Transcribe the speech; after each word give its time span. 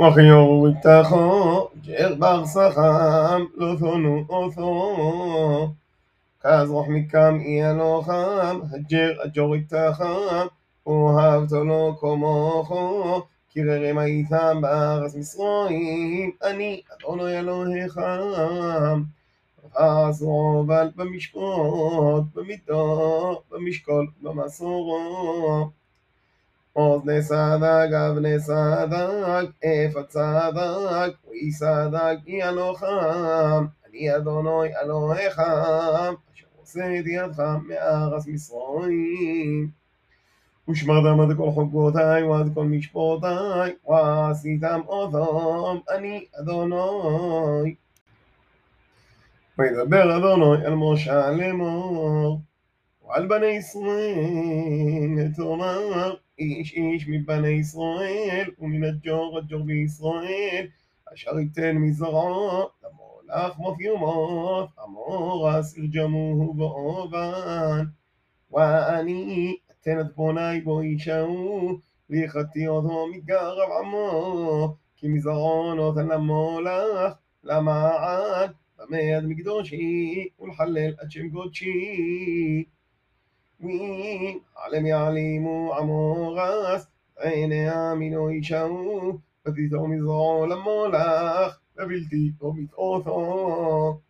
وחיור 0.00 0.68
איתךו, 0.68 1.68
ג'ר 1.84 2.14
בר 2.18 2.46
סחם, 2.46 3.44
לא 3.56 3.74
תונו 3.78 4.24
אותו. 4.28 5.72
כזרוח 6.40 6.86
מקם 6.88 7.38
אי 7.40 7.70
אלוחם, 7.70 8.60
הג'ר 8.72 9.12
הג'ור 9.24 9.54
איתךם, 9.54 10.46
אוהבתו 10.86 11.64
לא 11.64 11.92
כמוכו. 12.00 13.22
קררם 13.54 13.98
הייתם 13.98 14.60
בארץ 14.60 15.14
מצרים, 15.14 16.30
אני 16.42 16.80
אדוני 16.94 17.38
אלוהיכם. 17.38 19.02
עזרו 19.74 20.64
אבל 20.66 20.90
במשפט, 20.96 22.24
במידות, 22.34 23.42
במשקול, 23.50 24.06
במסורות. 24.22 25.79
אוזני 26.76 27.22
סדק, 27.22 27.88
אבני 27.92 28.40
סדק, 28.40 29.48
אפת 29.58 30.10
סדק, 30.10 31.12
פרי 31.24 31.52
סדק, 31.52 32.16
היא 32.26 32.44
אלוהיכם, 32.44 33.66
אני 33.88 34.16
אדוני 34.16 34.76
אלוהיכם, 34.82 36.14
אשר 36.34 36.46
הוצאתי 36.56 37.10
ידך 37.10 37.42
מארץ 37.68 38.26
מצרים. 38.26 39.70
ושמרתם 40.68 41.20
עד 41.20 41.36
כל 41.36 41.50
חוקותיי 41.50 42.22
ועד 42.22 42.54
כל 42.54 42.64
משפטותיי, 42.64 43.74
ועשיתם 43.88 44.80
אותם, 44.86 45.78
אני 45.94 46.24
אדוני. 46.40 47.74
וידבר 49.58 50.16
אדוני 50.16 50.66
אל 50.66 50.74
משה 50.74 51.30
לאמור, 51.30 52.40
ועל 53.09 53.27
בני 53.27 53.45
ישראל 53.45 55.31
תאמר, 55.35 56.15
איש 56.39 56.73
איש 56.73 57.07
מבני 57.07 57.47
ישראל, 57.47 58.49
ומן 58.59 58.83
הג'ור 58.83 59.37
הג'ור 59.37 59.63
בישראל, 59.63 60.67
אשר 61.13 61.39
ייתן 61.39 61.77
מזרעו, 61.77 62.69
למולך 62.83 63.57
מות 63.57 63.79
יומות, 63.79 64.69
עמור 64.83 65.59
אסיר 65.59 65.85
ג'מוהו 65.85 66.55
ואובן. 66.57 67.85
ואני 68.51 69.55
אתן 69.71 69.99
את 69.99 70.15
בוני 70.15 70.61
בו 70.61 70.83
ישעו, 70.83 71.79
ויחתי 72.09 72.67
אותו 72.67 73.07
מגרב 73.13 73.69
עמו, 73.79 74.75
כי 74.95 75.07
מזרעו 75.07 75.73
נותן 75.75 76.07
למולך, 76.07 77.13
למעד, 77.43 78.51
במד 78.77 79.23
מקדושי, 79.23 80.27
ולחלל 80.39 80.93
עד 80.99 81.11
שם 81.11 81.29
קודשי. 81.29 82.63
עלם 83.60 84.86
יעלימו 84.86 85.74
עמו 85.74 86.34
רס, 86.36 86.86
עיניה 87.18 87.94
מינו 87.94 88.30
ישעו, 88.30 89.18
ותיתו 89.46 89.86
מזרעו 89.86 90.46
למולך, 90.46 91.58
ובלתי 91.76 92.30
תומית 92.38 92.72
אותו. 92.72 94.00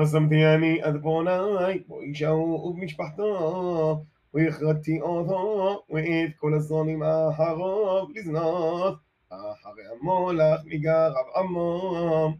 ושמתי 0.00 0.46
אני 0.54 0.82
עד 0.82 0.96
בוני, 0.96 1.78
בו 1.86 2.02
ישעו 2.02 2.64
ובמשפחתו, 2.66 4.04
והכרתי 4.34 5.00
אותו, 5.00 5.84
ואת 5.90 6.30
כל 6.36 6.54
הזונים 6.54 7.02
אחריו 7.02 8.04
לזנות, 8.14 8.98
אחרי 9.28 9.84
המולך 10.00 10.60
מגרב 10.64 11.26
עמו. 11.36 12.34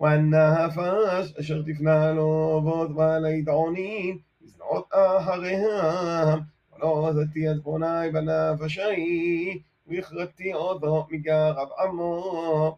והנפש 0.00 1.36
אשר 1.40 1.62
תפנה 1.62 2.12
לו 2.12 2.58
אבות 2.58 2.94
בעלי 2.94 3.42
דעונים, 3.42 4.18
לזנות 4.44 4.88
אחריהם, 4.90 6.38
ולא 6.76 7.08
עזתי 7.08 7.50
את 7.50 7.62
בוני 7.62 8.10
בנפש 8.12 8.78
ההיא, 8.78 9.58
והכרתי 9.86 10.54
אותו 10.54 11.06
מגרב 11.10 11.68
עמו. 11.84 12.76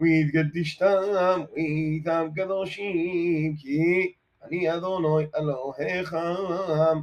והתקדשתם, 0.00 1.40
והייתם 1.56 2.28
קדושים, 2.36 3.56
כי 3.56 4.12
אני 4.42 4.74
אדוני 4.74 5.26
אלוהיכם. 5.36 6.98